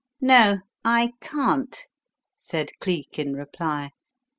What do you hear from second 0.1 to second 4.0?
"No, I can't," said Cleek in reply.